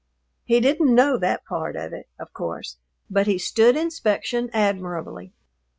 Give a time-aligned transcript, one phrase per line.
[0.45, 5.31] He didn't know that part of it, of course, but he stood inspection admirably.